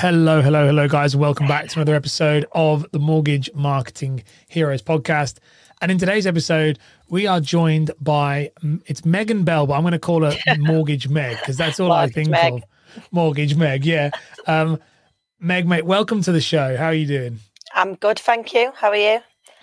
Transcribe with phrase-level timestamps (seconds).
[0.00, 1.16] Hello, hello, hello, guys.
[1.16, 5.38] Welcome back to another episode of the Mortgage Marketing Heroes podcast.
[5.80, 6.78] And in today's episode,
[7.08, 8.52] we are joined by
[8.84, 12.08] it's Megan Bell, but I'm going to call her Mortgage Meg because that's all I
[12.08, 12.52] think Meg.
[12.52, 12.64] of.
[13.10, 14.10] Mortgage Meg, yeah.
[14.46, 14.78] Um,
[15.40, 16.76] Meg, mate, welcome to the show.
[16.76, 17.38] How are you doing?
[17.74, 18.72] I'm good, thank you.
[18.76, 19.20] How are you?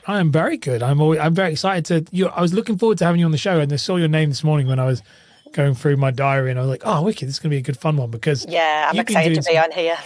[0.08, 0.82] I am very good.
[0.82, 2.16] I'm always, I'm very excited to.
[2.16, 4.08] You, I was looking forward to having you on the show, and I saw your
[4.08, 5.04] name this morning when I was
[5.54, 7.28] going through my diary, and I was like, "Oh, wicked!
[7.28, 9.58] This is going to be a good fun one." Because yeah, I'm excited to be
[9.58, 9.98] on here.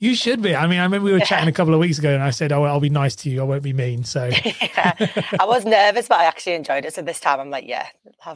[0.00, 0.54] you should be.
[0.54, 1.24] I mean, I remember we were yeah.
[1.24, 3.40] chatting a couple of weeks ago, and I said, "Oh, I'll be nice to you.
[3.40, 4.94] I won't be mean." So yeah,
[5.40, 6.94] I was nervous, but I actually enjoyed it.
[6.94, 7.86] So this time, I'm like, "Yeah,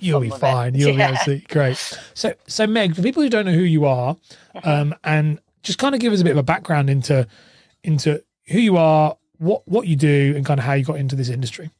[0.00, 0.74] you'll be fine.
[0.74, 0.78] It.
[0.78, 1.10] You'll yeah.
[1.10, 1.76] be absolutely great."
[2.14, 4.14] So, so Meg, for people who don't know who you are,
[4.54, 4.68] mm-hmm.
[4.68, 7.26] um, and just kind of give us a bit of a background into
[7.84, 11.16] into who you are, what what you do, and kind of how you got into
[11.16, 11.70] this industry.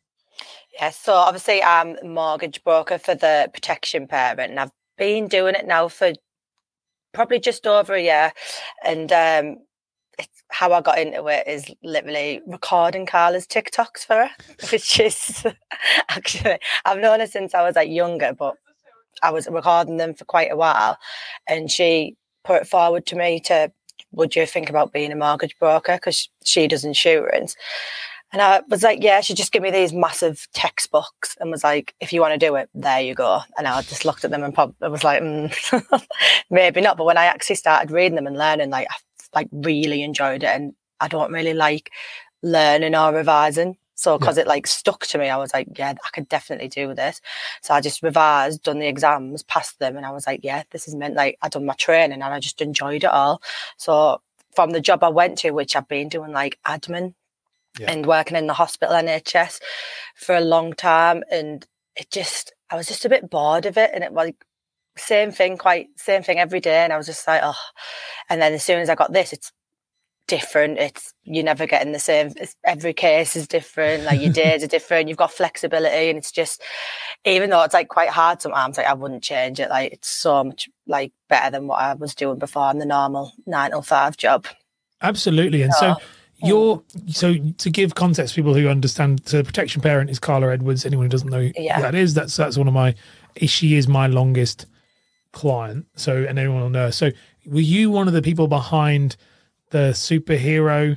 [0.79, 5.67] Yeah, so obviously I'm mortgage broker for the protection parent, and I've been doing it
[5.67, 6.13] now for
[7.13, 8.33] probably just over a year.
[8.85, 9.57] And um,
[10.51, 14.31] how I got into it is literally recording Carla's TikToks for her,
[14.71, 15.45] which is
[16.09, 18.55] actually, I've known her since I was like younger, but
[19.23, 20.99] I was recording them for quite a while.
[21.49, 23.73] And she put it forward to me to,
[24.13, 25.97] would you think about being a mortgage broker?
[25.97, 27.57] Because she does insurance.
[28.33, 31.95] And I was like, yeah, she just gave me these massive textbooks and was like,
[31.99, 33.41] if you want to do it, there you go.
[33.57, 36.07] And I just looked at them and probably was like, mm,
[36.51, 36.99] maybe not.
[36.99, 38.95] But when I actually started reading them and learning, like, I
[39.35, 40.51] like really enjoyed it.
[40.51, 41.91] And I don't really like
[42.43, 43.79] learning or revising.
[43.95, 44.43] So because yeah.
[44.43, 47.21] it like stuck to me, I was like, yeah, I could definitely do this.
[47.63, 50.87] So I just revised, done the exams, passed them, and I was like, yeah, this
[50.87, 53.43] is meant like I done my training and I just enjoyed it all.
[53.77, 54.21] So
[54.55, 57.15] from the job I went to, which I've been doing like admin
[57.79, 57.91] yeah.
[57.91, 59.61] and working in the hospital NHS
[60.17, 61.23] for a long time.
[61.31, 63.91] And it just, I was just a bit bored of it.
[63.95, 64.45] And it was like,
[64.97, 66.79] same thing, quite same thing every day.
[66.79, 67.55] And I was just like, oh.
[68.29, 69.53] And then as soon as I got this, it's
[70.29, 70.79] different.
[70.79, 72.33] It's you never getting the same.
[72.65, 74.05] every case is different.
[74.05, 75.09] Like your days are different.
[75.09, 76.63] You've got flexibility, and it's just
[77.25, 78.77] even though it's like quite hard sometimes.
[78.77, 79.71] Like I wouldn't change it.
[79.71, 83.33] Like it's so much like better than what I was doing before in the normal
[83.47, 84.47] nine or five job.
[85.03, 85.95] Absolutely, and so.
[85.95, 86.03] so
[86.43, 89.23] you're so to give context, people who understand.
[89.27, 90.87] So, the protection parent is Carla Edwards.
[90.87, 91.81] Anyone who doesn't know yeah.
[91.81, 92.95] that is, that's that's one of my.
[93.43, 94.67] She is my longest
[95.33, 95.87] client.
[95.97, 96.91] So, and anyone will know.
[96.91, 97.11] So,
[97.47, 99.17] were you one of the people behind
[99.71, 100.97] the superhero?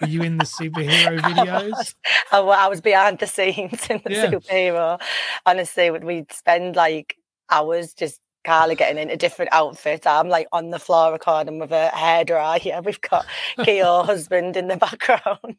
[0.00, 1.94] Were you in the superhero videos?
[2.32, 4.26] I was, I was behind the scenes in the yeah.
[4.26, 5.00] superhero.
[5.46, 7.16] Honestly, we'd spend like
[7.50, 10.06] hours just Carla getting in a different outfit.
[10.06, 12.62] I'm like on the floor recording with a hairdryer.
[12.64, 13.26] Yeah, we've got
[13.64, 15.56] Keo husband in the background.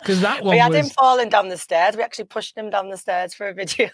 [0.00, 0.86] Because that one we had was...
[0.86, 1.96] him falling down the stairs.
[1.96, 3.90] We actually pushed him down the stairs for a video.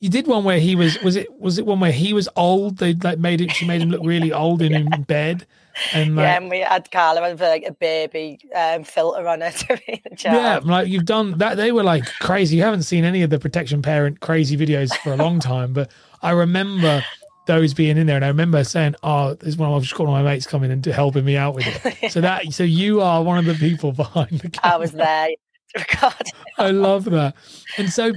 [0.00, 2.78] You did one where he was was it was it one where he was old?
[2.78, 4.78] They like made it she made him look really old in, yeah.
[4.78, 5.46] in bed.
[5.92, 9.50] And like, yeah, and we had Carla with like a baby um, filter on her
[9.50, 10.64] to be the child.
[10.66, 11.56] Yeah, like you've done that.
[11.56, 12.56] They were like crazy.
[12.56, 15.90] You haven't seen any of the protection parent crazy videos for a long time, but
[16.20, 17.04] I remember
[17.52, 18.16] those being in there.
[18.16, 19.72] And I remember saying, "Oh, there's one.
[19.72, 22.64] I've just of my mates coming and helping me out with it." So that, so
[22.64, 24.74] you are one of the people behind the camera.
[24.74, 25.28] I was there.
[26.00, 26.22] God.
[26.58, 27.34] I love that.
[27.78, 28.12] And so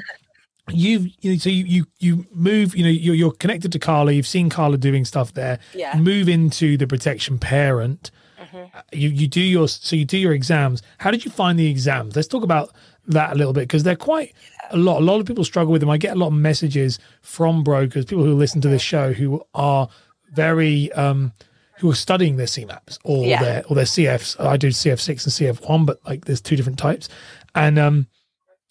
[0.69, 2.75] you've you know, so you you you move.
[2.75, 4.11] You know, you're, you're connected to Carla.
[4.11, 5.59] You've seen Carla doing stuff there.
[5.73, 5.97] Yeah.
[5.97, 8.11] Move into the protection parent.
[8.39, 8.79] Mm-hmm.
[8.91, 10.81] You you do your so you do your exams.
[10.97, 12.15] How did you find the exams?
[12.15, 12.73] Let's talk about
[13.07, 14.33] that a little bit because they're quite
[14.71, 15.01] a lot.
[15.01, 15.89] A lot of people struggle with them.
[15.89, 19.43] I get a lot of messages from brokers, people who listen to this show, who
[19.53, 19.89] are
[20.31, 21.33] very um,
[21.77, 23.41] who are studying their CeMAPs or yeah.
[23.41, 24.39] their or their CFs.
[24.39, 27.09] I do CF six and CF one, but like there's two different types,
[27.53, 28.07] and um,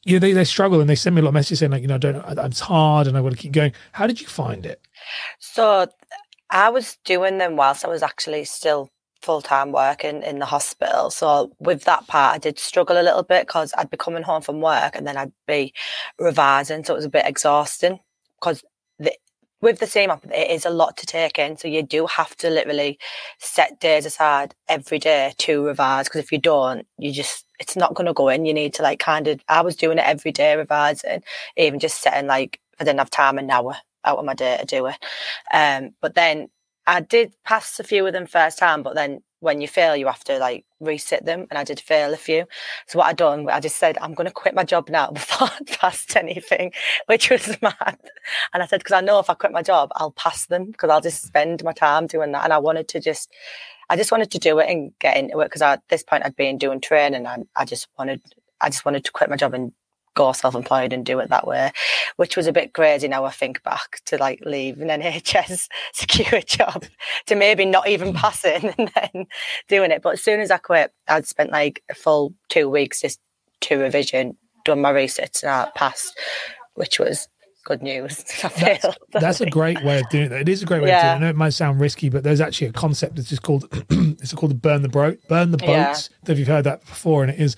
[0.05, 1.83] you know, they they struggle and they send me a lot of messages saying like,
[1.83, 3.73] you know, I don't it's hard and I want to keep going.
[3.93, 4.81] How did you find it?
[5.39, 5.89] So
[6.51, 8.91] I was doing them whilst I was actually still
[9.25, 11.11] full time work in in the hospital.
[11.11, 14.43] So with that part, I did struggle a little bit because I'd be coming home
[14.43, 15.73] from work and then I'd be
[16.19, 16.85] revising.
[16.85, 18.01] So it was a bit exhausting
[18.41, 18.63] because
[18.99, 19.13] the,
[19.61, 21.57] with the CeMAP, it is a lot to take in.
[21.57, 22.99] So you do have to literally
[23.39, 27.95] set days aside every day to revise because if you don't, you just, it's not
[27.95, 28.45] going to go in.
[28.45, 31.23] You need to like kind of, I was doing it every day revising,
[31.57, 34.67] even just setting like, I didn't have time an hour out of my day to
[34.67, 34.97] do it.
[35.53, 36.49] Um, but then
[36.87, 40.07] I did pass a few of them first time, but then when you fail, you
[40.07, 41.47] have to like resit them.
[41.51, 42.47] And I did fail a few.
[42.87, 45.49] So what I done, I just said, I'm going to quit my job now before
[45.49, 46.73] I passed anything,
[47.07, 47.99] which was mad.
[48.53, 50.91] And I said, because I know if I quit my job, I'll pass them because
[50.91, 52.45] I'll just spend my time doing that.
[52.45, 53.31] And I wanted to just,
[53.89, 56.37] I just wanted to do it and get into it because at this point I'd
[56.37, 58.23] been doing training and I just wanted,
[58.61, 59.73] I just wanted to quit my job and
[60.15, 61.73] go self-employed and do it that way,
[62.17, 66.41] which was a bit crazy now I think back to like leave an NHS secure
[66.41, 66.85] job
[67.27, 68.17] to maybe not even mm.
[68.17, 69.27] passing and then
[69.69, 70.03] doing it.
[70.03, 73.21] But as soon as I quit, I'd spent like a full two weeks just
[73.63, 76.19] to revision, done my research and I passed,
[76.75, 77.29] which was
[77.65, 78.23] good news.
[78.43, 80.33] That's, that's, a great way of doing it.
[80.33, 80.99] It is a great way yeah.
[80.99, 81.17] of doing it.
[81.17, 84.35] I know it might sound risky, but there's actually a concept that's just called it's
[84.35, 86.11] called the burn the boat, burn the boats.
[86.27, 86.33] Yeah.
[86.33, 87.57] If you've heard that before, and it is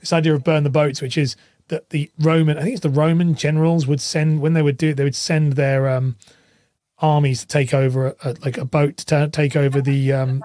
[0.00, 1.36] this idea of burn the boats, which is
[1.68, 4.90] that the Roman, I think it's the Roman generals would send when they would do
[4.90, 6.16] it, they would send their um,
[6.98, 10.12] armies to take over a, a, like a boat to take over the.
[10.12, 10.44] Um,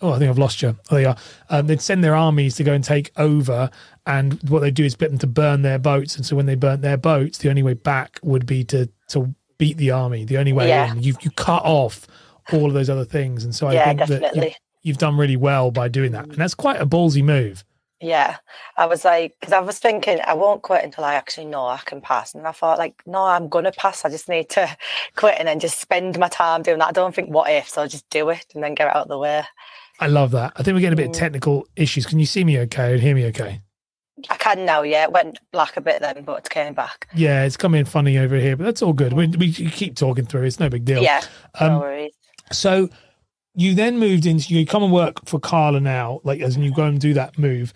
[0.00, 0.76] oh, I think I've lost you.
[0.90, 1.16] Oh, there you are.
[1.50, 3.70] Um, they'd send their armies to go and take over,
[4.06, 6.16] and what they do is get them to burn their boats.
[6.16, 9.34] And so when they burnt their boats, the only way back would be to to
[9.58, 10.24] beat the army.
[10.24, 10.92] The only way yeah.
[10.92, 12.06] in, you you cut off
[12.52, 13.44] all of those other things.
[13.44, 14.40] And so I yeah, think definitely.
[14.40, 17.64] that you, you've done really well by doing that, and that's quite a ballsy move.
[18.00, 18.36] Yeah,
[18.76, 21.78] I was like, because I was thinking I won't quit until I actually know I
[21.78, 24.04] can pass, and I thought like, no, I'm gonna pass.
[24.04, 24.76] I just need to
[25.16, 26.88] quit and then just spend my time doing that.
[26.88, 29.02] I don't think what if, so I'll just do it and then get it out
[29.02, 29.44] of the way.
[29.98, 30.52] I love that.
[30.56, 31.18] I think we're getting a bit mm.
[31.18, 32.04] technical issues.
[32.04, 33.62] Can you see me okay and hear me okay?
[34.30, 34.82] I can now.
[34.82, 37.08] Yeah, it went black a bit then, but it came back.
[37.14, 39.12] Yeah, it's coming funny over here, but that's all good.
[39.12, 40.44] We, we keep talking through.
[40.44, 41.02] It's no big deal.
[41.02, 41.22] Yeah,
[41.60, 42.12] um, no worries.
[42.52, 42.88] So
[43.56, 46.84] you then moved into you come and work for Carla now, like as you go
[46.84, 47.72] and do that move.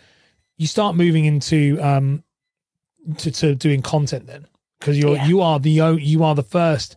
[0.58, 2.22] You start moving into um
[3.16, 4.46] to, to doing content then
[4.78, 5.26] because you're yeah.
[5.26, 6.96] you are the you are the first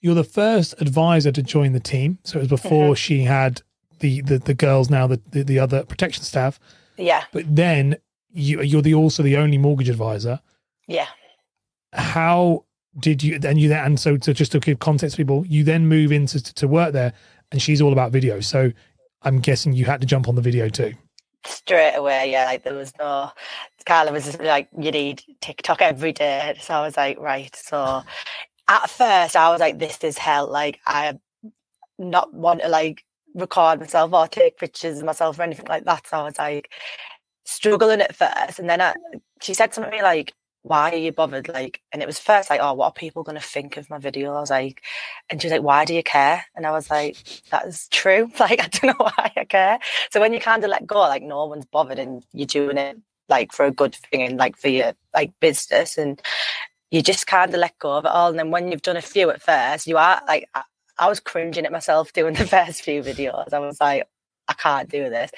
[0.00, 2.18] you're the first advisor to join the team.
[2.24, 2.94] So it was before mm-hmm.
[2.94, 3.62] she had
[4.00, 6.58] the, the the girls now the, the, the other protection staff.
[6.96, 7.24] Yeah.
[7.32, 7.96] But then
[8.32, 10.40] you you're the also the only mortgage advisor.
[10.88, 11.06] Yeah.
[11.92, 12.64] How
[12.98, 15.62] did you and you then and so to just to give context to people you
[15.62, 17.12] then move into to work there
[17.52, 18.70] and she's all about video so
[19.22, 20.94] i'm guessing you had to jump on the video too
[21.44, 22.30] straight away.
[22.32, 23.30] Yeah, like there was no.
[23.86, 26.56] Carla was like, you need TikTok every day.
[26.60, 27.54] So I was like, right.
[27.56, 28.02] So
[28.68, 30.50] at first, I was like, this is hell.
[30.50, 31.18] Like I
[31.98, 33.04] not want to like
[33.34, 36.06] record myself or take pictures of myself or anything like that.
[36.06, 36.70] So I was like
[37.44, 38.94] struggling at first, and then I,
[39.42, 41.48] she said something like, why are you bothered?
[41.48, 43.98] Like, and it was first like, oh, what are people going to think of my
[43.98, 44.34] video?
[44.34, 44.82] I was like,
[45.30, 46.44] and she was like, why do you care?
[46.54, 47.16] And I was like,
[47.50, 48.30] that is true.
[48.40, 49.78] Like, I don't know why I care.
[50.10, 52.98] So when you kind of let go, like, no one's bothered and you're doing it
[53.28, 56.20] like for a good thing and like for your like business and
[56.90, 58.30] you just kind of let go of it all.
[58.30, 60.62] And then when you've done a few at first, you are like, I,
[60.98, 63.52] I was cringing at myself doing the first few videos.
[63.52, 64.08] I was like,
[64.48, 65.30] I can't do this.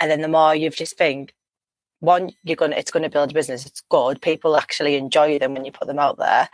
[0.00, 1.34] And then the more you've just think,
[2.02, 5.64] one you're gonna it's gonna build a business it's good people actually enjoy them when
[5.64, 6.48] you put them out there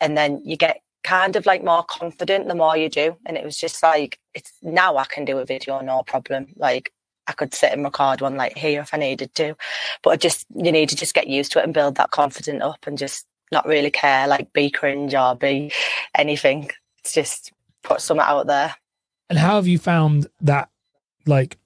[0.00, 3.44] and then you get kind of like more confident the more you do and it
[3.44, 6.92] was just like it's now i can do a video no problem like
[7.28, 9.54] i could sit and record one like here if i needed to
[10.02, 12.62] but I just you need to just get used to it and build that confidence
[12.62, 15.72] up and just not really care like be cringe or be
[16.14, 17.52] anything it's just
[17.82, 18.74] put something out there.
[19.30, 20.68] And how have you found that
[21.26, 21.58] like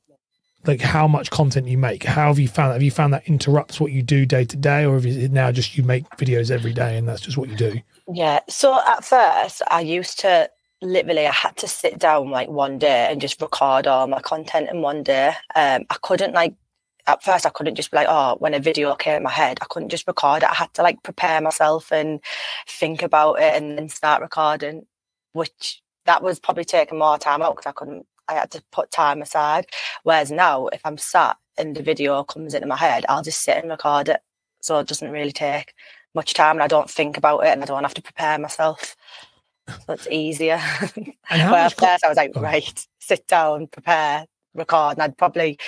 [0.67, 2.05] like how much content you make.
[2.05, 4.57] How have you found that have you found that interrupts what you do day to
[4.57, 7.49] day or is it now just you make videos every day and that's just what
[7.49, 7.81] you do?
[8.13, 10.51] Yeah so at first i used to
[10.81, 14.69] literally i had to sit down like one day and just record all my content
[14.71, 15.29] in one day.
[15.55, 16.55] Um i couldn't like
[17.07, 19.59] at first I couldn't just be like, oh, when a video came in my head,
[19.61, 20.51] I couldn't just record it.
[20.51, 22.21] I had to like prepare myself and
[22.69, 24.87] think about it and then start recording,
[25.33, 28.91] which that was probably taking more time out because I couldn't I had to put
[28.91, 29.67] time aside.
[30.03, 33.57] Whereas now, if I'm sat and the video comes into my head, I'll just sit
[33.57, 34.21] and record it.
[34.61, 35.75] So it doesn't really take
[36.15, 38.97] much time and I don't think about it and I don't have to prepare myself.
[39.69, 40.59] So it's easier.
[41.31, 42.41] Where first I was like, oh.
[42.41, 45.59] right, sit down, prepare, record, and I'd probably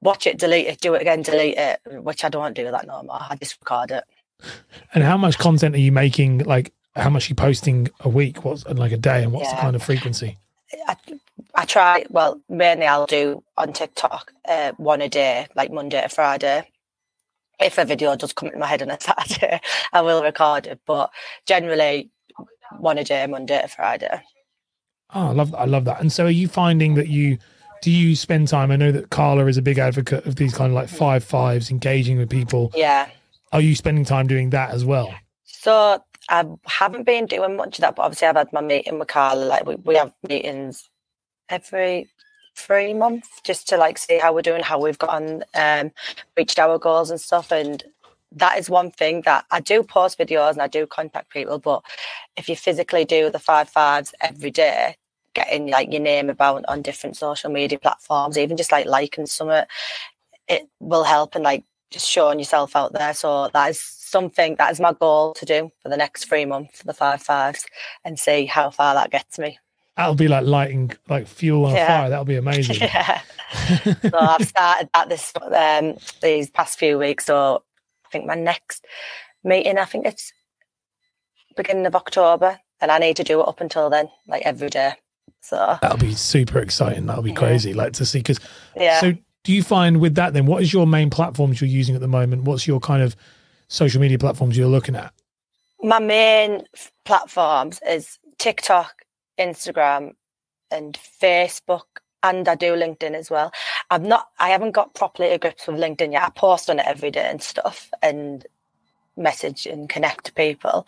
[0.00, 3.02] watch it, delete it, do it again, delete it, which I don't do that no
[3.02, 3.20] more.
[3.20, 4.04] I just record it.
[4.94, 6.38] And how much content are you making?
[6.38, 8.44] Like, how much are you posting a week?
[8.44, 9.56] What's and like a day, and what's yeah.
[9.56, 10.38] the kind of frequency?
[10.86, 10.96] I,
[11.54, 16.08] I try, well, mainly I'll do on TikTok uh, one a day, like Monday to
[16.08, 16.70] Friday.
[17.60, 19.60] If a video does come into my head on a Saturday,
[19.92, 20.80] I will record it.
[20.86, 21.10] But
[21.46, 22.10] generally,
[22.78, 24.20] one a day, Monday to Friday.
[25.14, 25.58] Oh, I love that.
[25.58, 26.00] I love that.
[26.00, 27.38] And so, are you finding that you
[27.82, 28.70] do you spend time?
[28.70, 31.70] I know that Carla is a big advocate of these kind of like five fives,
[31.70, 32.70] engaging with people.
[32.74, 33.08] Yeah.
[33.52, 35.14] Are you spending time doing that as well?
[35.44, 39.08] So I haven't been doing much of that, but obviously I've had my meeting with
[39.08, 39.44] Carla.
[39.44, 40.88] Like we, we have meetings
[41.50, 42.08] every
[42.56, 45.92] three months just to like see how we're doing, how we've gotten um,
[46.36, 47.52] reached our goals and stuff.
[47.52, 47.84] And
[48.32, 51.82] that is one thing that I do post videos and I do contact people, but
[52.36, 54.96] if you physically do the five fives every day,
[55.34, 59.50] getting like your name about on different social media platforms, even just like liking some
[59.50, 59.68] it
[60.48, 63.14] it will help and like just showing yourself out there.
[63.14, 66.78] So that is something that is my goal to do for the next three months
[66.80, 67.64] for the five fives
[68.04, 69.58] and see how far that gets me.
[69.98, 71.82] That'll be like lighting like fuel on yeah.
[71.82, 72.10] a fire.
[72.10, 72.76] That'll be amazing.
[72.80, 73.20] yeah.
[74.00, 77.26] so I've started at this um, these past few weeks.
[77.26, 77.64] So
[78.06, 78.86] I think my next
[79.42, 80.32] meeting, I think it's
[81.56, 84.92] beginning of October, and I need to do it up until then, like every day.
[85.40, 87.06] So that'll be super exciting.
[87.06, 87.74] That'll be crazy.
[87.74, 88.38] Like to see because
[88.76, 89.00] yeah.
[89.00, 90.46] So do you find with that then?
[90.46, 92.44] What is your main platforms you're using at the moment?
[92.44, 93.16] What's your kind of
[93.66, 95.12] social media platforms you're looking at?
[95.82, 96.62] My main
[97.04, 98.94] platforms is TikTok,
[99.38, 100.14] Instagram,
[100.70, 101.84] and Facebook,
[102.22, 103.52] and I do LinkedIn as well.
[103.90, 104.28] I'm not.
[104.38, 106.22] I haven't got properly a grip with LinkedIn yet.
[106.22, 108.46] I post on it every day and stuff, and
[109.16, 110.86] message and connect to people.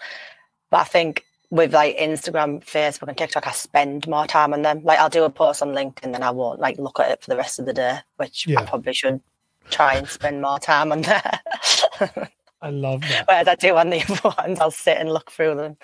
[0.70, 4.82] But I think with like Instagram, Facebook, and TikTok, I spend more time on them.
[4.84, 7.30] Like I'll do a post on LinkedIn, then I won't like look at it for
[7.30, 8.60] the rest of the day, which yeah.
[8.60, 9.20] I probably should
[9.70, 11.40] try and spend more time on there.
[12.62, 13.26] I love that.
[13.26, 15.76] Whereas I do on the other ones, I'll sit and look through them.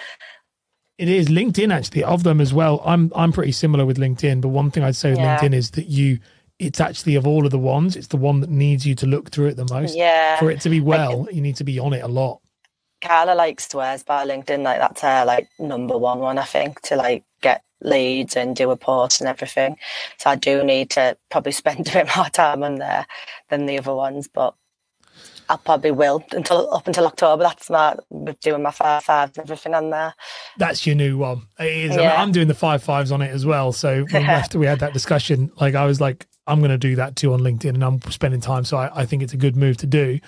[0.98, 2.82] It is LinkedIn actually of them as well.
[2.84, 5.38] I'm I'm pretty similar with LinkedIn, but one thing I'd say with yeah.
[5.38, 6.18] LinkedIn is that you
[6.58, 9.30] it's actually of all of the ones, it's the one that needs you to look
[9.30, 9.94] through it the most.
[9.94, 10.38] Yeah.
[10.38, 12.40] For it to be well, like, you need to be on it a lot.
[13.02, 16.96] Carla like swears by LinkedIn, like that's her like number one one, I think, to
[16.96, 19.76] like get leads and do a post and everything.
[20.18, 23.06] So I do need to probably spend a bit more time on there
[23.50, 24.54] than the other ones, but
[25.48, 27.44] I probably will until up until October.
[27.44, 27.96] That's my
[28.40, 30.14] doing my five fives and everything on there.
[30.58, 31.42] That's your new one.
[31.58, 31.96] It is.
[31.96, 32.20] Yeah.
[32.20, 33.72] I'm doing the five fives on it as well.
[33.72, 37.16] So after we had that discussion, like I was like, I'm going to do that
[37.16, 38.64] too on LinkedIn, and I'm spending time.
[38.64, 40.18] So I, I think it's a good move to do.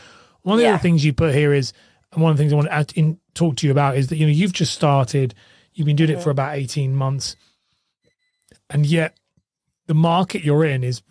[0.42, 0.75] One of the yeah.
[0.75, 1.72] other things you put here is,
[2.12, 4.16] and one of the things I want to in, talk to you about is that
[4.16, 5.34] you know you've just started,
[5.75, 6.20] you've been doing mm-hmm.
[6.20, 7.37] it for about 18 months,
[8.70, 9.16] and yet
[9.87, 11.02] the market you're in is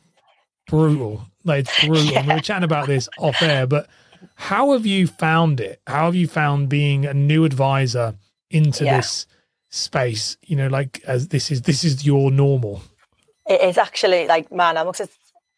[0.68, 1.26] brutal.
[1.48, 2.06] Like it's brutal.
[2.06, 2.28] yeah.
[2.28, 3.88] we were chatting about this off air, but
[4.36, 5.82] how have you found it?
[5.88, 8.16] How have you found being a new advisor
[8.50, 8.98] into yeah.
[8.98, 9.26] this
[9.70, 10.38] space?
[10.46, 12.82] You know, like as this is this is your normal.
[13.48, 14.92] It is actually like man, I'm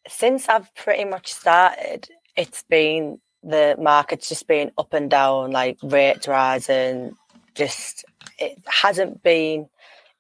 [0.08, 5.78] since I've pretty much started, it's been the market's just been up and down, like
[5.84, 7.16] rates rising.
[7.56, 8.06] Just
[8.38, 9.68] it hasn't been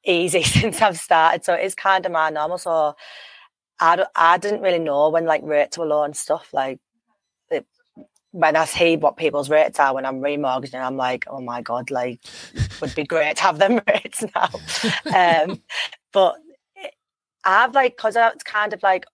[0.05, 2.57] easy since I've started, so it's kind of my normal.
[2.57, 2.95] So
[3.79, 6.49] I, I didn't really know when like rates were low and stuff.
[6.53, 6.79] Like
[7.49, 7.65] it,
[8.31, 11.91] when I see what people's rates are when I'm remortgaging, I'm like, oh my god,
[11.91, 12.21] like
[12.81, 14.49] would be great to have them rates now.
[15.15, 15.61] um,
[16.11, 16.35] but
[17.45, 19.05] I've like because it's kind of like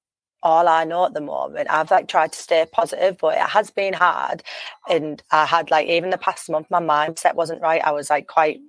[0.44, 1.70] all I know at the moment.
[1.72, 4.44] I've like tried to stay positive, but it has been hard.
[4.88, 7.82] And I had like even the past month, my mindset wasn't right.
[7.84, 8.60] I was like quite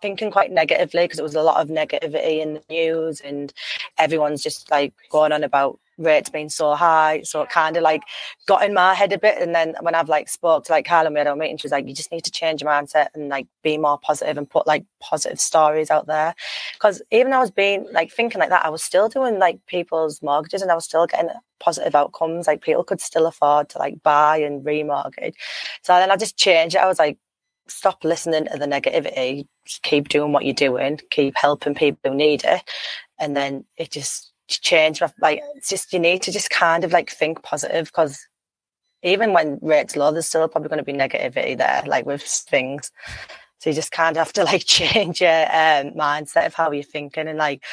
[0.00, 3.52] thinking quite negatively because it was a lot of negativity in the news and
[3.98, 7.22] everyone's just like going on about rates being so high.
[7.22, 8.02] So it kind of like
[8.46, 9.38] got in my head a bit.
[9.40, 11.72] And then when I've like spoke to like Carla we had our meeting, she was
[11.72, 14.66] like, you just need to change your mindset and like be more positive and put
[14.66, 16.34] like positive stories out there.
[16.74, 20.22] Because even I was being like thinking like that, I was still doing like people's
[20.22, 22.46] mortgages and I was still getting positive outcomes.
[22.46, 25.34] Like people could still afford to like buy and remortgage.
[25.82, 26.82] So then I just changed it.
[26.82, 27.18] I was like,
[27.68, 29.46] stop listening to the negativity,
[29.82, 32.62] keep doing what you're doing, keep helping people who need it.
[33.18, 35.02] And then it just changed.
[35.20, 38.26] Like, it's just, you need to just kind of like think positive because
[39.02, 42.90] even when rates low, there's still probably going to be negativity there, like with things.
[43.60, 46.82] So you just kind of have to like change your um, mindset of how you're
[46.82, 47.64] thinking and like,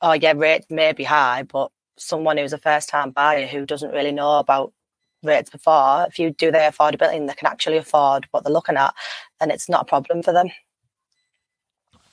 [0.00, 3.90] oh yeah, rates may be high, but someone who's a first time buyer who doesn't
[3.92, 4.72] really know about
[5.22, 8.76] rates before, if you do their affordability and they can actually afford what they're looking
[8.76, 8.94] at,
[9.40, 10.50] then it's not a problem for them.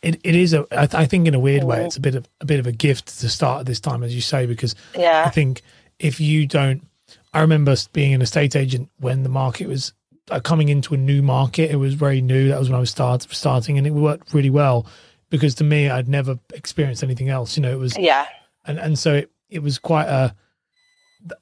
[0.02, 0.68] It, it is a.
[0.72, 1.68] I, th- I think in a weird mm.
[1.68, 4.04] way, it's a bit of a bit of a gift to start at this time,
[4.04, 5.24] as you say, because yeah.
[5.26, 5.64] I think
[6.00, 6.86] if you don't,
[7.34, 9.94] I remember being an estate agent when the market was
[10.30, 11.72] uh, coming into a new market.
[11.72, 12.50] It was very new.
[12.50, 14.86] That was when I was start, starting, and it worked really well
[15.30, 17.58] because to me, I'd never experienced anything else.
[17.58, 18.28] You know, it was yeah,
[18.66, 20.36] and and so it it was quite a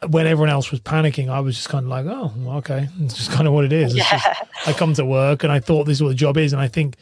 [0.07, 3.31] when everyone else was panicking, I was just kind of like, oh, okay, it's just
[3.31, 3.95] kind of what it is.
[3.95, 4.09] Yeah.
[4.09, 6.61] Just, I come to work and I thought this is what the job is, and
[6.61, 6.95] I think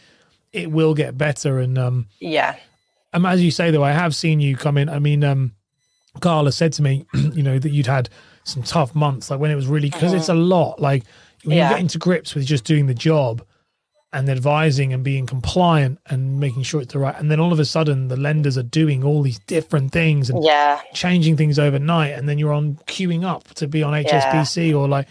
[0.53, 1.59] it will get better.
[1.59, 2.57] And um, yeah,
[3.13, 4.89] um, as you say though, I have seen you come in.
[4.89, 5.53] I mean, um,
[6.19, 8.09] Carla said to me, you know, that you'd had
[8.43, 10.19] some tough months, like when it was really because mm-hmm.
[10.19, 10.79] it's a lot.
[10.79, 11.03] Like
[11.43, 11.69] when yeah.
[11.69, 13.45] you get into grips with just doing the job,
[14.13, 17.59] and advising and being compliant and making sure it's the right and then all of
[17.59, 22.11] a sudden the lenders are doing all these different things and yeah changing things overnight
[22.11, 24.75] and then you're on queuing up to be on hsbc yeah.
[24.75, 25.07] or like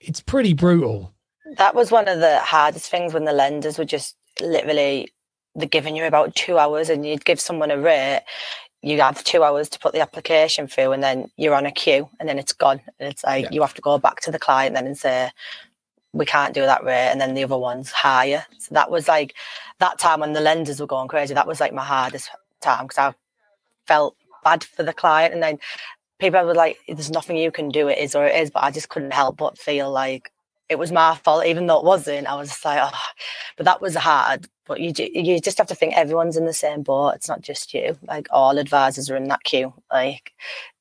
[0.00, 1.12] it's pretty brutal
[1.58, 5.12] that was one of the hardest things when the lenders were just literally
[5.54, 8.22] they're giving you about two hours and you'd give someone a rate
[8.82, 12.08] you have two hours to put the application through and then you're on a queue
[12.18, 12.80] and then it's gone.
[12.98, 13.50] And it's like Yeah.
[13.52, 15.30] you have to go back to the client then and say,
[16.12, 17.10] we can't do that rate.
[17.10, 18.44] And then the other one's higher.
[18.58, 19.34] So that was like
[19.78, 21.34] that time when the lenders were going crazy.
[21.34, 23.14] That was like my hardest time because I
[23.86, 25.34] felt bad for the client.
[25.34, 25.58] And then
[26.18, 27.88] people were like, there's nothing you can do.
[27.88, 28.50] It is or it is.
[28.50, 30.30] But I just couldn't help but feel like
[30.72, 32.26] it was my fault, even though it wasn't.
[32.26, 32.98] I was just like, oh,
[33.56, 34.48] but that was hard.
[34.66, 37.10] But you you just have to think everyone's in the same boat.
[37.16, 37.96] It's not just you.
[38.08, 39.72] Like all advisors are in that queue.
[39.92, 40.32] Like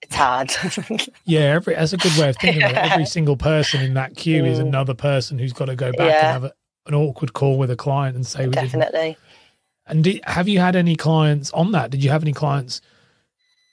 [0.02, 0.52] it's hard.
[1.26, 2.76] Yeah, every that's a good way of thinking it.
[2.76, 4.68] Every single person in that queue is Mm.
[4.68, 6.34] another person who's got to go back Yeah.
[6.36, 6.54] and have a,
[6.88, 8.48] an awkward call with a client and say.
[8.48, 9.18] Definitely.
[9.88, 11.90] And have you had any clients on that?
[11.92, 12.82] Did you have any clients?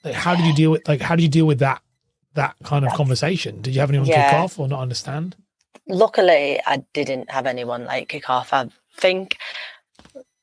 [0.05, 1.83] Like, how did you deal with like how do you deal with that
[2.35, 3.61] that kind of conversation?
[3.61, 4.43] Did you have anyone kick Yeah.
[4.43, 5.37] off or not understand?
[5.89, 8.53] Luckily, I didn't have anyone like kick off.
[8.53, 9.39] I think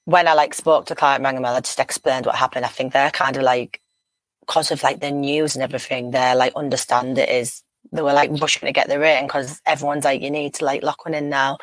[0.06, 2.66] when I like spoke to client, rang I just explained what happened.
[2.66, 3.82] I think they're kind of like
[4.42, 6.12] because of like the news and everything.
[6.12, 10.06] They're like understand it is they were like rushing to get the rating because everyone's
[10.06, 11.58] like you need to like lock one in now.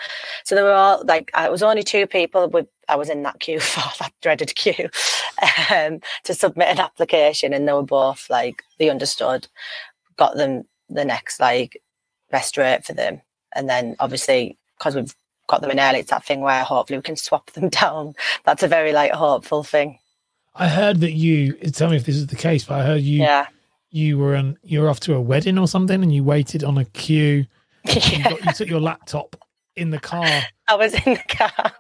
[0.45, 3.41] So there were all like I was only two people with I was in that
[3.41, 4.89] queue for that dreaded queue
[5.71, 9.49] um, to submit an application, and they were both like they understood,
[10.17, 11.81] got them the next like
[12.31, 13.23] best rate for them,
[13.55, 15.15] and then obviously because we've
[15.49, 18.15] got them in early, it's that thing where hopefully we can swap them down.
[18.45, 19.99] That's a very like hopeful thing.
[20.55, 23.21] I heard that you tell me if this is the case, but I heard you
[23.23, 23.47] Yeah.
[23.91, 26.79] you were on you were off to a wedding or something and you waited on
[26.79, 27.47] a queue.
[27.85, 29.35] You, got, you took your laptop
[29.77, 30.25] in the car.
[30.69, 31.73] I was in the car.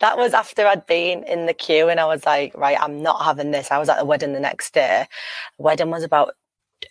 [0.00, 3.22] that was after I'd been in the queue and I was like, right, I'm not
[3.24, 3.70] having this.
[3.70, 5.06] I was at the wedding the next day.
[5.56, 6.34] The wedding was about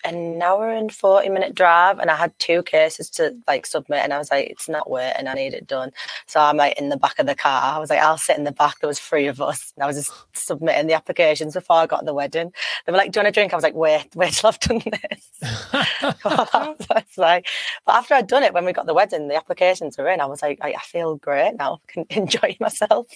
[0.03, 4.13] an hour and 40 minute drive and I had two cases to like submit and
[4.13, 5.91] I was like, it's not waiting, I need it done.
[6.27, 7.75] So I'm like in the back of the car.
[7.75, 8.79] I was like, I'll sit in the back.
[8.79, 9.73] There was three of us.
[9.75, 12.51] And I was just submitting the applications before I got to the wedding.
[12.85, 13.53] They were like, do you want a drink?
[13.53, 15.29] I was like, wait, wait till I've done this.
[16.25, 17.47] I was like,
[17.85, 20.21] but after I'd done it, when we got the wedding, the applications were in.
[20.21, 21.79] I was like, I, I feel great now.
[21.89, 23.07] I can enjoy myself.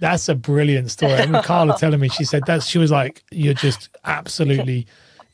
[0.00, 1.14] That's a brilliant story.
[1.14, 4.86] I mean, Carla telling me, she said that she was like, you're just absolutely,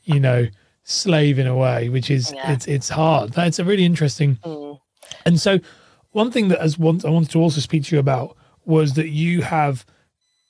[0.03, 0.47] you know,
[0.83, 2.51] slaving way, which is Yeah.
[2.53, 3.33] it's it's hard.
[3.33, 4.37] That's a really interesting.
[4.43, 4.79] Mm.
[5.25, 5.59] And so,
[6.11, 9.09] one thing that as once I wanted to also speak to you about was that
[9.09, 9.85] you have,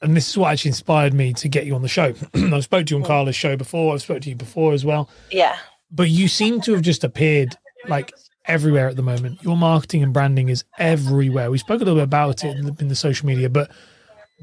[0.02, 2.14] and this is what actually inspired me to get you on the show.
[2.36, 3.94] I've spoke to you on Carla's show before.
[3.94, 5.10] I've spoke to you before as well.
[5.32, 5.56] Yeah.
[5.92, 7.56] but you seem to have just appeared
[7.88, 8.12] like
[8.46, 9.42] everywhere at the moment.
[9.44, 11.50] Your marketing and branding is everywhere.
[11.52, 13.72] We spoke a little bit about it in the, in the social media, but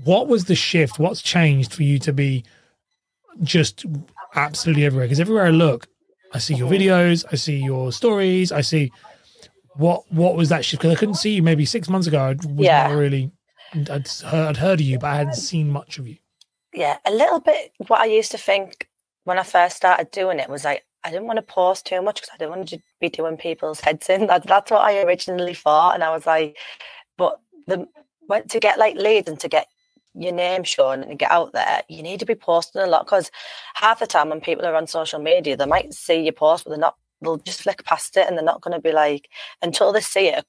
[0.04, 0.98] what was the shift?
[0.98, 2.44] What's changed for you to be
[3.42, 3.84] just
[4.34, 5.06] absolutely everywhere?
[5.06, 5.86] Because everywhere I look,
[6.32, 8.92] I see your videos, I see your stories, I see
[9.76, 10.82] what what was that shift?
[10.82, 12.18] Because I couldn't see you maybe six months ago.
[12.20, 12.88] I was Yeah.
[12.88, 13.30] not really.
[13.72, 16.16] I'd heard, I'd heard of you, but I hadn't seen much of you.
[16.74, 16.98] Yeah.
[17.06, 18.88] A little bit what I used to think
[19.24, 22.16] when I first started doing it was like, I didn't want to post too much
[22.20, 24.26] because I didn't want to be doing people's heads in.
[24.26, 25.94] That, that's what I originally thought.
[25.94, 26.56] And I was like,
[27.16, 27.86] but the
[28.28, 29.66] went to get like leads and to get
[30.14, 33.30] your name shown and get out there, you need to be posting a lot because
[33.74, 36.70] half the time when people are on social media, they might see your post, but
[36.70, 39.28] they're not, they'll just flick past it and they're not going to be like,
[39.62, 40.44] until they see it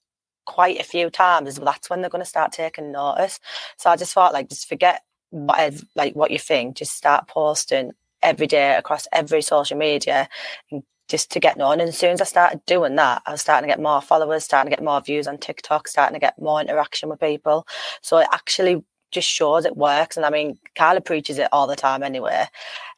[0.45, 3.39] quite a few times, that's when they're going to start taking notice.
[3.77, 7.27] So I just thought, like, just forget what is, like what you think, just start
[7.27, 10.27] posting every day across every social media
[10.71, 11.79] and just to get known.
[11.79, 14.43] And as soon as I started doing that, I was starting to get more followers,
[14.45, 17.67] starting to get more views on TikTok, starting to get more interaction with people.
[18.01, 20.17] So it actually just shows it works.
[20.17, 22.45] And I mean, Carla preaches it all the time anyway.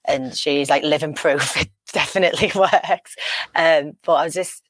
[0.05, 3.15] And she's like living proof it definitely works.
[3.55, 4.63] Um, but I was just,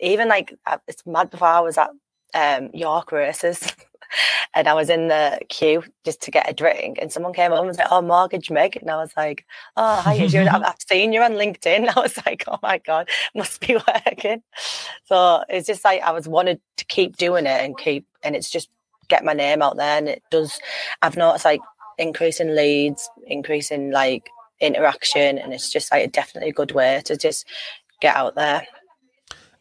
[0.00, 0.54] even like,
[0.86, 1.90] it's mad before I was at
[2.34, 3.74] um, York races.
[4.54, 7.58] and I was in the queue just to get a drink, and someone came up
[7.58, 9.44] and was like, "Oh, mortgage Meg," and I was like,
[9.76, 13.60] "Oh, hi, you I've seen you on LinkedIn." I was like, "Oh my god, must
[13.66, 14.42] be working."
[15.04, 18.50] So it's just like I was wanted to keep doing it and keep, and it's
[18.50, 18.68] just
[19.08, 20.58] get my name out there, and it does.
[21.02, 21.60] I've noticed like
[21.98, 24.28] increasing leads, increasing like
[24.60, 27.46] interaction, and it's just like definitely a good way to just
[28.00, 28.66] get out there.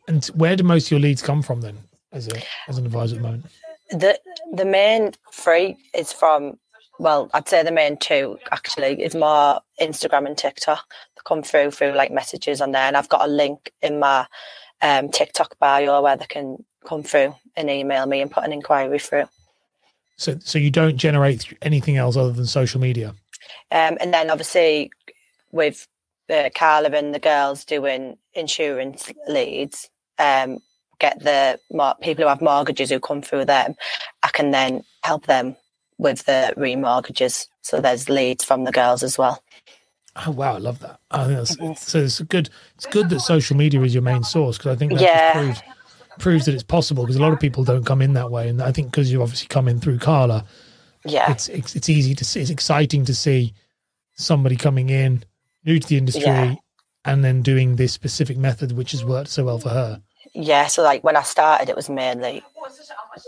[0.08, 1.78] And where do most of your leads come from then,
[2.12, 3.46] as a as an advisor at the moment?
[3.92, 4.20] the
[4.54, 6.58] the main three is from
[7.00, 11.72] well i'd say the main two actually is more instagram and tiktok they come through
[11.72, 14.26] through like messages on there and i've got a link in my
[14.82, 19.00] um, tiktok bio where they can come through and email me and put an inquiry
[19.00, 19.26] through
[20.18, 23.10] So so you don't generate anything else other than social media.
[23.72, 24.92] um, and then obviously
[25.52, 25.88] with
[26.28, 30.60] the Carla and the girls doing insurance leads um,
[31.00, 31.60] get the
[32.02, 33.76] people who have mortgages who come through them,
[34.24, 35.56] I can then help them
[35.98, 37.48] with the remortgages.
[37.62, 39.44] So there's leads from the girls as well.
[40.26, 41.00] Oh wow, I love that.
[41.12, 42.00] I think that's so.
[42.00, 42.50] It's good.
[42.76, 45.34] It's good that social media is your main source because I think that yeah.
[45.34, 45.62] proves
[46.20, 48.62] proves that it's possible because a lot of people don't come in that way, and
[48.62, 50.46] I think because you obviously come in through Carla,
[51.06, 52.42] yeah, it's, it's it's easy to see.
[52.42, 53.54] It's exciting to see
[54.16, 55.24] somebody coming in
[55.66, 56.56] new to the industry yeah.
[57.04, 60.02] and then doing this specific method which has worked so well for her.
[60.34, 62.44] Yeah, so like when I started, it was mainly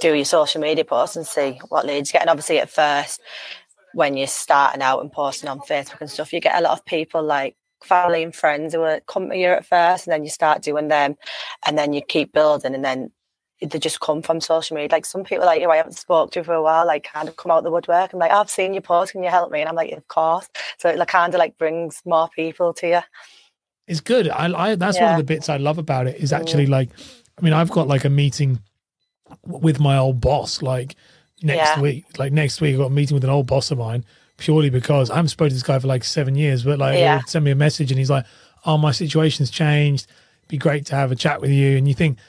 [0.02, 2.24] do your social media posts and see what leads you get.
[2.24, 3.22] And obviously, at first,
[3.94, 6.86] when you're starting out and posting on Facebook and stuff, you get a lot of
[6.86, 10.30] people like family and friends who will come to you at first, and then you
[10.30, 11.16] start doing them,
[11.66, 13.12] and then you keep building, and then
[13.62, 14.90] they just come from social media.
[14.92, 17.28] Like some people, like you, know, I haven't spoke to for a while, like kind
[17.28, 18.14] of come out the woodwork.
[18.14, 19.14] I'm like, oh, I've seen your post.
[19.14, 19.62] Can you help me?
[19.62, 20.48] And I'm like, of course.
[20.78, 23.00] So it like, kind of like brings more people to you.
[23.88, 24.30] It's good.
[24.30, 25.06] I, I that's yeah.
[25.06, 26.18] one of the bits I love about it.
[26.18, 26.72] Is actually mm.
[26.72, 26.90] like,
[27.38, 28.60] I mean, I've got like a meeting
[29.44, 30.96] with my old boss like
[31.42, 31.82] next yeah.
[31.82, 32.20] week.
[32.20, 34.06] Like next week, I've got a meeting with an old boss of mine
[34.38, 36.64] purely because I haven't spoken to this guy for like seven years.
[36.64, 37.22] But like, yeah.
[37.28, 38.26] send me a message and he's like,
[38.66, 40.08] "Oh, my situation's changed.
[40.42, 42.20] It'd be great to have a chat with you." And you think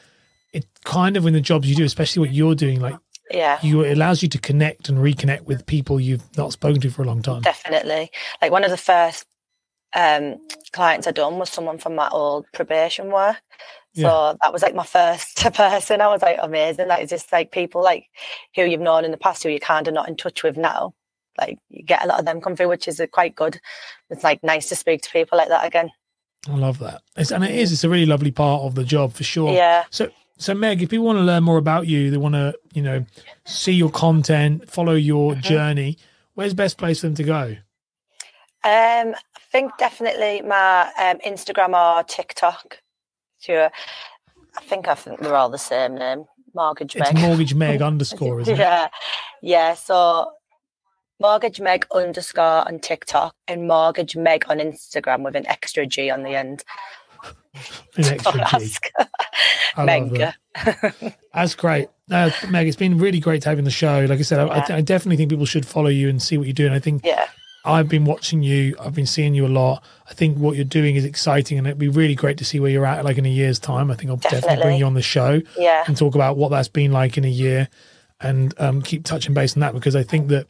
[0.53, 2.95] it kind of in the jobs you do, especially what you're doing, like
[3.31, 6.91] yeah you it allows you to connect and reconnect with people you've not spoken to
[6.91, 9.27] for a long time definitely like one of the first
[9.95, 10.37] um
[10.73, 13.37] clients i done was someone from my old probation work
[13.95, 14.35] so yeah.
[14.43, 17.83] that was like my first person i was like amazing like it's just like people
[17.83, 18.07] like
[18.55, 20.93] who you've known in the past who you're kind of not in touch with now
[21.39, 23.61] like you get a lot of them come through which is quite good
[24.11, 25.91] it's like nice to speak to people like that again
[26.49, 27.03] I love that.
[27.17, 29.53] It's, and it is, it's a really lovely part of the job for sure.
[29.53, 29.85] Yeah.
[29.91, 32.81] So so, Meg, if people want to learn more about you, they want to, you
[32.81, 33.05] know,
[33.45, 35.41] see your content, follow your mm-hmm.
[35.41, 35.99] journey,
[36.35, 37.57] where's the best place for them to go?
[38.65, 42.79] Um, I think definitely my um, Instagram or TikTok.
[43.41, 43.71] Sure.
[44.57, 46.25] I think I think they're all the same name.
[46.55, 47.09] Mortgage Meg.
[47.11, 48.59] It's Mortgage Meg underscore, isn't it?
[48.59, 48.89] Yeah.
[49.43, 49.75] Yeah.
[49.75, 50.31] So
[51.21, 56.23] Mortgage Meg underscore on TikTok and Mortgage Meg on Instagram with an extra G on
[56.23, 56.65] the end.
[57.97, 58.75] An extra G.
[59.79, 60.35] Mega.
[61.35, 61.89] That's great.
[62.11, 64.07] Uh, Meg, it's been really great having the show.
[64.09, 64.65] Like I said, yeah.
[64.69, 66.73] I, I, definitely think people should follow you and see what you're doing.
[66.73, 67.27] I think yeah.
[67.65, 68.77] I've been watching you.
[68.81, 69.85] I've been seeing you a lot.
[70.09, 72.71] I think what you're doing is exciting, and it'd be really great to see where
[72.71, 73.05] you're at.
[73.05, 75.43] Like in a year's time, I think I'll definitely, definitely bring you on the show
[75.57, 75.85] yeah.
[75.87, 77.69] and talk about what that's been like in a year,
[78.21, 80.47] and um, keep touching base on that because I think that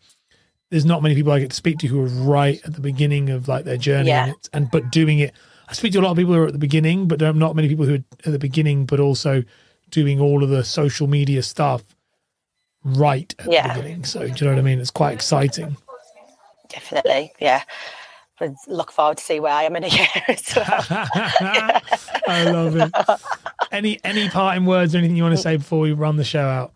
[0.71, 3.31] there's not many people I get to speak to who are right at the beginning
[3.31, 4.27] of like their journey, yeah.
[4.27, 5.35] and, and but doing it
[5.69, 7.35] I speak to a lot of people who are at the beginning, but there are
[7.35, 9.45] not many people who are at the beginning, but also
[9.91, 11.83] doing all of the social media stuff
[12.85, 13.69] right at yeah.
[13.69, 14.05] the beginning.
[14.05, 14.81] So do you know what I mean?
[14.81, 15.77] It's quite exciting.
[16.71, 17.63] Definitely, yeah.
[18.41, 20.87] I look forward to see where I am in a year as well.
[22.29, 22.93] I love it.
[23.73, 26.45] Any any parting words or anything you want to say before we run the show
[26.45, 26.73] out?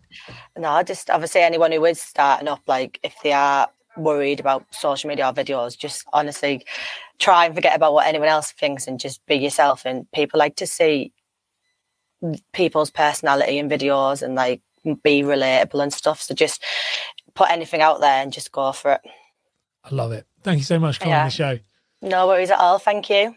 [0.57, 4.65] No, I just obviously anyone who is starting up, like if they are worried about
[4.71, 6.65] social media or videos, just honestly
[7.19, 9.85] try and forget about what anyone else thinks and just be yourself.
[9.85, 11.11] And people like to see
[12.53, 14.61] people's personality in videos and like
[15.03, 16.21] be relatable and stuff.
[16.21, 16.63] So just
[17.33, 19.01] put anything out there and just go for it.
[19.83, 20.25] I love it.
[20.43, 21.21] Thank you so much for coming yeah.
[21.21, 21.59] on the show.
[22.01, 22.79] No worries at all.
[22.79, 23.35] Thank you.